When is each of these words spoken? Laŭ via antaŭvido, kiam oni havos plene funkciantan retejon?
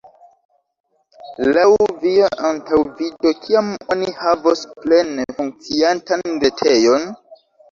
Laŭ 1.57 1.65
via 2.05 2.29
antaŭvido, 2.51 3.33
kiam 3.43 3.69
oni 3.97 4.09
havos 4.23 4.65
plene 4.87 5.29
funkciantan 5.37 6.27
retejon? 6.47 7.09